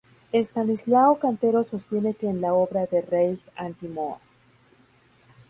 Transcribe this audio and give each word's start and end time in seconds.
Estanislao 0.31 1.19
Cantero 1.19 1.63
sostiene 1.63 2.15
que 2.15 2.27
en 2.27 2.41
la 2.41 2.55
obra 2.55 2.87
de 2.87 3.03
Reig 3.03 3.37
"Anti 3.55 3.87
Moa. 3.87 4.19